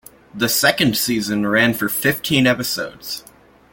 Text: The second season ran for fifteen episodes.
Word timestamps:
The 0.33 0.49
second 0.49 0.97
season 0.97 1.45
ran 1.45 1.75
for 1.75 1.87
fifteen 1.87 2.47
episodes. 2.47 3.23